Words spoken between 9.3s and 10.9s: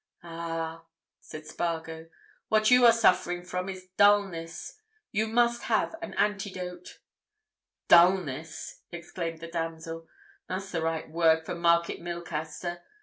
the damsel. "That's the